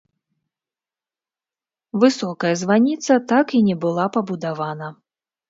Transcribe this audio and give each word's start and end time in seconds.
Высокая 2.05 2.53
званіца 2.63 3.13
так 3.33 3.47
і 3.59 3.63
не 3.69 3.75
была 3.85 4.05
пабудавана. 4.19 4.91